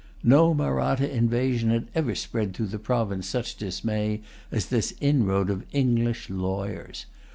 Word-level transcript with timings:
No 0.23 0.55
Mahratta 0.55 1.07
invasion 1.07 1.69
had 1.69 1.87
ever 1.93 2.15
spread 2.15 2.55
through 2.55 2.65
the 2.73 2.79
province 2.79 3.27
such 3.27 3.55
dismay 3.55 4.21
as 4.51 4.65
this 4.65 4.95
inroad 4.99 5.51
of 5.51 5.63
English 5.73 6.27
lawyers. 6.27 7.05